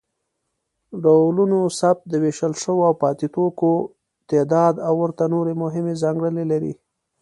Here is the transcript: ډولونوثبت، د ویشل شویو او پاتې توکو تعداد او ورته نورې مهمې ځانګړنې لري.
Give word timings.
ډولونوثبت، 1.03 2.01
د 2.07 2.13
ویشل 2.23 2.53
شویو 2.61 2.87
او 2.89 2.93
پاتې 3.03 3.27
توکو 3.35 3.73
تعداد 4.29 4.75
او 4.87 4.93
ورته 5.01 5.23
نورې 5.33 5.53
مهمې 5.63 5.93
ځانګړنې 6.03 6.45
لري. 6.51 6.73